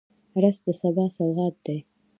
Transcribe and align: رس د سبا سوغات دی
رس 0.41 0.57
د 0.65 0.67
سبا 0.81 1.05
سوغات 1.15 1.55
دی 1.65 1.77